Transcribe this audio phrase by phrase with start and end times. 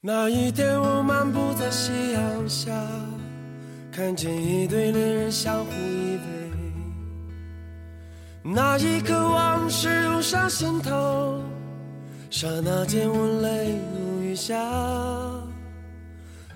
[0.00, 2.72] 那一天，我漫步在夕阳下，
[3.90, 6.20] 看见一对恋人相互依偎。
[8.44, 11.42] 那一刻，往事涌上心头，
[12.30, 14.54] 刹那间，我泪如雨下。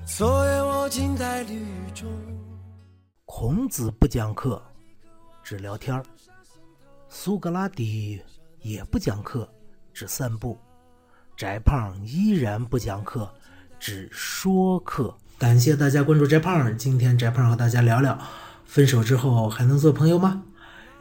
[0.06, 2.09] 昨夜，我静在绿中。
[3.24, 4.62] 孔子不讲课，
[5.43, 6.00] 只聊天；
[7.09, 8.22] 苏格拉底
[8.61, 9.52] 也不讲课，
[9.93, 10.56] 只散步。
[11.43, 13.29] 翟胖依然不讲课，
[13.80, 15.12] 只说课。
[15.40, 16.79] 感谢大家关注翟胖。
[16.79, 18.16] 今天翟胖和大家聊聊，
[18.64, 20.44] 分手之后还能做朋友吗？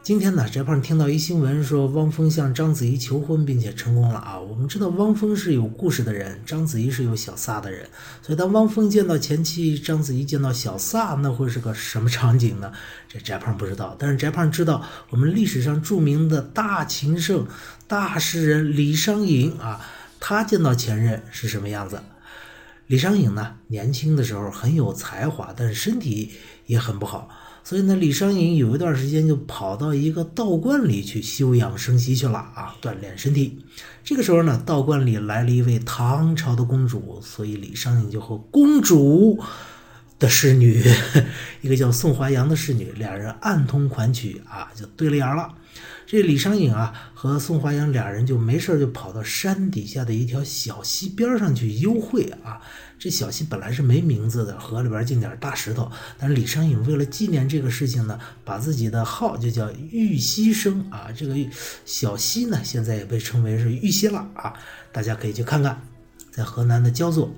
[0.02, 4.40] 今天呢，翟胖听到一新闻说，汪峰向章子怡求婚，并且成功了啊！
[4.40, 7.88] 我们知道汪峰是有故事的人，章子怡是有小撒的人，
[8.20, 12.72] 所以当汪峰见到前妻，章子怡见到小撒，那会是个什么场景呢？
[13.08, 17.46] 这翟胖不知道，但是翟胖知道，我们历史上著名的大情圣、
[17.86, 19.80] 大诗人李商隐啊。
[20.24, 22.00] 他见到前任是什么样子？
[22.86, 23.56] 李商隐呢？
[23.66, 26.30] 年轻的时候很有才华，但是身体
[26.66, 27.28] 也很不好，
[27.64, 33.64] 所以呢，李商隐有一段时间就跑到一个道观里去休养生息去了啊，锻炼身体。
[34.04, 39.42] 这个时候呢，道观里来了一位唐朝的公主，所以李商隐就和公主
[40.20, 40.84] 的侍女，
[41.62, 45.52] 一个叫宋华阳的侍女，两人暗通款曲啊，就对了眼了。
[46.06, 52.60] 这李商隐啊和宋华阳俩人就没事就跑到山底下的一条小溪边上去幽会啊。
[52.98, 55.90] 这小溪本来是没名字的，河里边进点大石头。
[56.18, 61.08] 但是李商隐为了纪念这个事情呢，把自己的号就叫玉溪生啊。
[61.16, 61.34] 这个
[61.84, 64.52] 小溪呢，现在也被称为是玉溪了啊。
[64.92, 65.82] 大家可以去看看，
[66.30, 67.34] 在河南的焦作。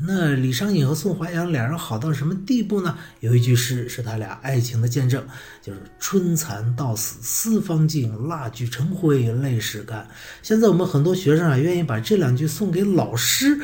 [0.00, 2.96] 那李商隐和宋怀阳两人好到什么地步呢？
[3.20, 5.22] 有一句诗是他俩爱情的见证，
[5.60, 10.08] 就是“春蚕到死丝方尽，蜡炬成灰泪始干”。
[10.42, 13.60] 现在我们很多学生啊，愿意把这两句送给老师。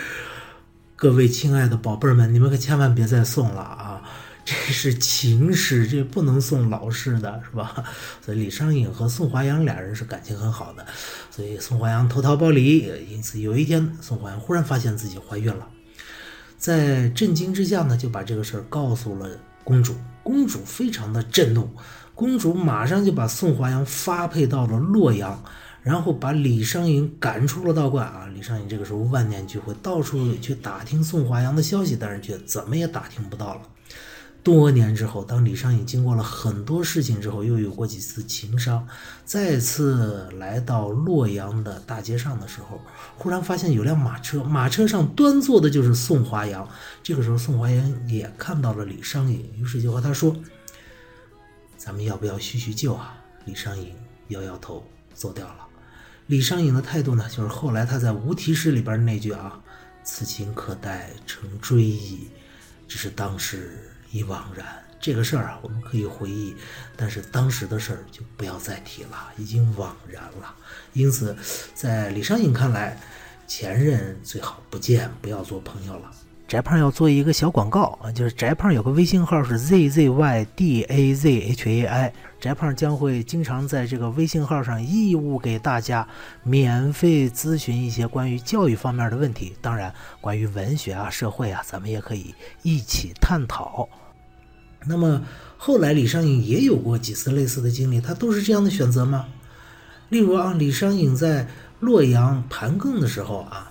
[0.95, 4.03] 各位亲爱的宝贝儿们，你们可千万别再送了啊！
[4.45, 7.85] 这是情诗，这不能送老师的是吧？
[8.25, 10.87] 所以李商隐和宋怀阳俩人是感情很好的，
[11.31, 12.87] 所以宋怀阳投桃报李。
[13.11, 15.67] 因此有一天，宋怀阳忽然发现自己怀孕了。
[16.59, 19.31] 在震惊之下呢，就把这个事儿告诉了
[19.65, 19.95] 公主。
[20.23, 21.71] 公主非常的震怒，
[22.15, 25.43] 公主马上就把宋华阳发配到了洛阳，
[25.83, 28.29] 然后把李商隐赶出了道观啊。
[28.35, 33.63] 李商隐这个时候万念俱灰，到处去打听宋华阳的消息，但是却怎么也打听不到了。
[34.49, 38.89] 多年之后，当李商隐经过了很多事情之后，又有过几次情伤，
[39.23, 42.81] 再次来到洛阳的大街上的时候，
[43.19, 46.67] 忽然发现有辆马车，马车上端坐的就是宋华阳。
[47.03, 50.35] 这个时候，宋华阳也看到了李商隐，于是就和他说
[51.77, 53.93] ：“咱们要不要叙叙旧啊？”李商隐
[54.29, 54.83] 摇摇头，
[55.13, 55.67] 走掉了。
[56.29, 59.61] 李商隐的态度呢，就是后来他在《无题诗》里边那句啊
[60.03, 62.29] ：“此情可待成追忆，
[62.89, 63.77] 只是当时。”
[64.11, 64.67] 已惘然，
[65.01, 66.57] 这个事儿啊，我们可以回忆，
[66.97, 70.55] 但是当时的事儿就不要再提了，已经惘然了。
[70.93, 71.37] 因此，
[71.75, 73.01] 在李商隐看来，
[73.47, 76.11] 前任最好不见，不要做朋友了。
[76.49, 86.09] 翟胖要做一个小广告啊，就是翟胖有个微信号是 z z y d a z h a i，翟胖将会经常在这个微信号上义务给大家
[86.43, 89.93] 免费咨询一些关于教育方面的问题，当然
[90.23, 93.87] 关于文学啊、社会啊，咱们也可以一起探讨。
[94.87, 95.23] 那么
[95.59, 99.27] 后来李商隐也有过几次类似的经历，他都是这样的选择吗？
[100.09, 101.47] 例如啊，李商隐在
[101.79, 103.71] 洛阳盘庚的时候啊。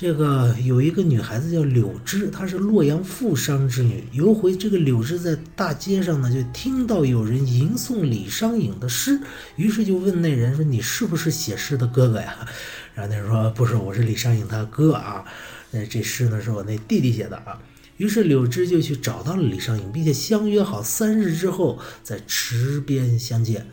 [0.00, 4.02] 这个有一个女孩子叫柳枝，她是洛阳富商之女。
[4.12, 9.20] 有回这个柳枝在大街上呢，就听到有人吟诵李商隐的诗，
[9.56, 12.34] 于是就问那人说：“你是不是写诗的哥哥呀？”
[12.96, 15.22] 然后那人说：“不是，我是李商隐他哥啊。
[15.70, 17.60] 那这诗呢是我那弟弟写的啊。”
[17.98, 23.66] 于是柳枝就去找到了李商隐，并且相约好三日之后在池边相见。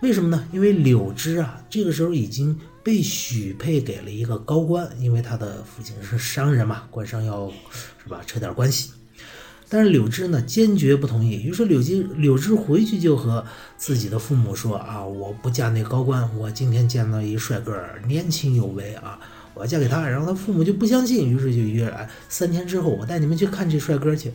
[0.00, 0.44] 为什么呢？
[0.52, 2.58] 因为柳枝啊，这个时候已经。
[2.80, 7.52] 被许配给了一个高官，因为他的父亲是商人嘛，官商要
[8.02, 8.92] 是吧扯点关系。
[9.68, 13.44] 但是柳枝呢坚决不同意，于是柳枝柳枝回去就和
[13.76, 19.20] 自己的父母说啊，我不嫁那高官，我今天见到一帅哥，年轻有为啊，
[19.52, 20.08] 我要嫁给他。
[20.08, 24.32] 然后他父母就不相信，于是就约来三天之后我带你们去看这帅哥去。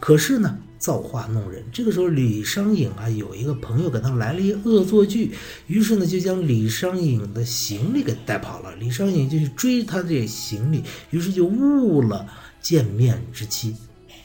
[0.00, 1.64] 可是呢，造化弄人。
[1.72, 5.32] 这个时候，李商隐啊，有一个朋友给他来了一恶作剧，
[5.66, 8.74] 于是呢，就将李商隐的行李给带跑了。
[8.76, 12.26] 李商隐就去追他这行李，于是就误了
[12.60, 13.74] 见面之期。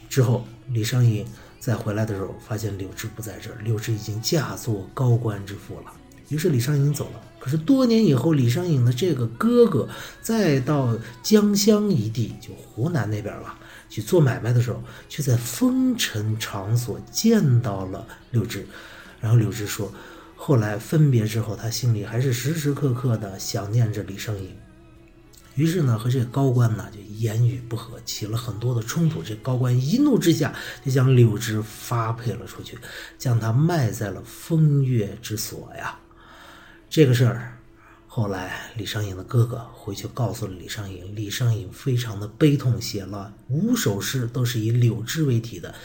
[0.10, 1.26] 之后，李商隐
[1.60, 5.94] 再回来的时候，发现柳枝不在这儿，柳枝已经嫁作高官之妇了。
[6.28, 7.22] 于是李商隐走了。
[7.40, 9.88] 可是多年以后，李商隐的这个哥哥
[10.22, 13.58] 再到江乡一地，就湖南那边吧，
[13.90, 18.68] 去做买卖的时候，却在风尘场所见到了柳枝。
[19.22, 19.92] 然后柳枝说，
[20.36, 24.56] 后来分别之后，他心里还是时时刻刻的想念着李商隐。
[25.56, 29.22] 于是呢，和这个高官呢就言语不和，起了很多的冲突。
[29.22, 30.54] 这高官一怒之下，
[30.86, 32.78] 就将柳枝发配了出去，
[33.18, 35.98] 将他卖在了风月之所呀。
[36.90, 37.60] 这个事儿，
[38.08, 45.76] 后来李商隐的哥哥回去告诉了李商隐，李商隐非常的悲痛，写了五首诗，都是以柳枝为题的。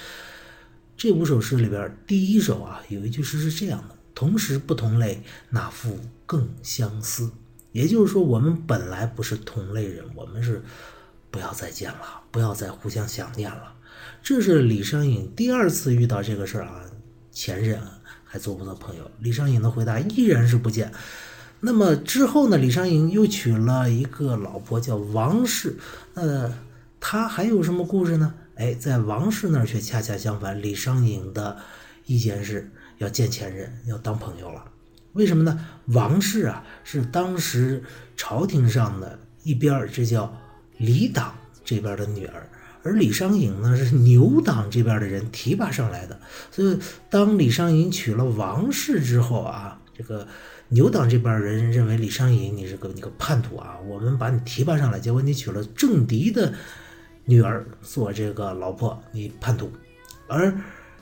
[0.96, 7.30] 这五首诗里边，第一首啊，有一句诗是这样的：“同时不同类，哪复更相思？”
[7.72, 10.62] 也就是说，我们本来不是同类人，我们是
[11.30, 13.74] 不要再见了，不要再互相想念了。
[14.22, 16.84] 这是李商隐第二次遇到这个事儿啊，
[17.30, 17.78] 前任
[18.34, 19.08] 还做不做朋友？
[19.20, 20.90] 李商隐的回答依然是不见。
[21.60, 22.58] 那么之后呢？
[22.58, 25.76] 李商隐又娶了一个老婆叫王氏，
[26.14, 26.52] 呃，
[26.98, 28.34] 他还有什么故事呢？
[28.56, 31.56] 哎，在王氏那儿却恰恰相反，李商隐的
[32.06, 34.64] 意见是要见前任，要当朋友了。
[35.12, 35.64] 为什么呢？
[35.86, 37.84] 王氏啊，是当时
[38.16, 40.36] 朝廷上的一边这叫
[40.78, 41.32] 李党
[41.64, 42.48] 这边的女儿，
[42.84, 46.20] 而李商隐呢是牛党这边的人提拔上来的。
[46.50, 46.78] 所以，
[47.10, 50.26] 当李商隐娶了王氏之后啊，这个
[50.68, 56.52] 牛党这边人认为李商隐你是个你个叛徒啊，我们把你提拔上来，结果你娶了政敌的
[57.24, 59.72] 女儿做这个老婆，你叛徒。
[60.26, 60.54] 而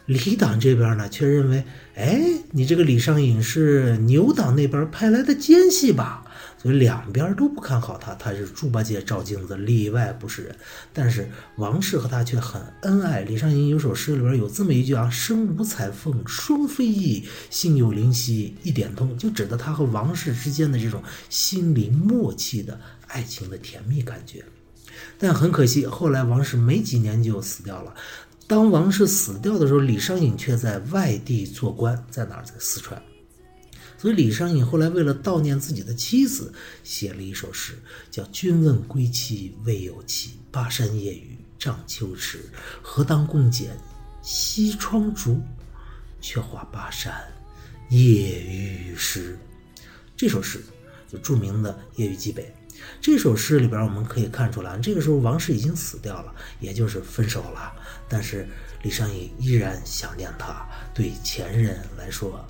[0.06, 1.64] 李党这边呢，却认为，
[1.94, 6.24] 哎，你这个李商隐是牛党那边派来的奸细吧？
[6.62, 10.56] 所以两边都不看好他，他是猪八戒照镜子，里外不是人。
[10.92, 13.22] 但是王氏和他却很恩爱。
[13.22, 22.78] 李商隐有首诗里边有这么一句啊：“身无彩凤双飞翼，心有灵犀一点通”，就指的他和王氏之间的这种心灵默契的
[23.08, 24.44] 爱情的甜蜜感觉。
[25.18, 27.92] 但很可惜，后来王氏没几年就死掉了。
[28.46, 32.44] 当王氏死掉的时候，李商隐却在外地做官，在哪儿？
[32.44, 33.02] 在四川。
[34.02, 36.52] 所以李商隐后来为了悼念自己的妻子，
[36.82, 37.78] 写了一首诗，
[38.10, 42.40] 叫《君问归期未有期，巴山夜雨涨秋池。
[42.82, 43.78] 何当共剪
[44.20, 45.40] 西窗烛，
[46.20, 47.14] 却话巴山
[47.90, 49.38] 夜雨时》。
[50.16, 50.60] 这首诗
[51.08, 52.52] 就著名的《夜雨寄北》。
[53.00, 57.72] 这首诗里边，我们可以看出来，这个时候王氏已经死掉了，也就是分手了。
[58.08, 58.48] 但是
[58.82, 60.68] 李商隐依然想念他。
[60.92, 62.44] 对前任来说，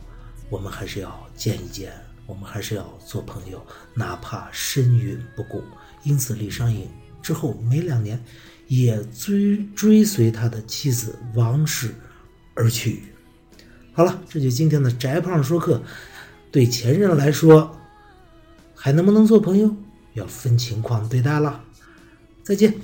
[0.53, 1.91] 我们还是要见一见，
[2.27, 5.65] 我们还是要做朋友，哪怕身陨不顾。
[6.03, 6.87] 因此，李商隐
[7.23, 8.23] 之后没两年，
[8.69, 11.95] 也追追随他的妻子王氏
[12.53, 13.03] 而去。
[13.95, 15.83] 好了，这就今天的翟胖说课。
[16.51, 17.75] 对前任来说，
[18.75, 19.75] 还能不能做朋友？
[20.13, 21.65] 要分情况对待了，
[22.43, 22.75] 再见。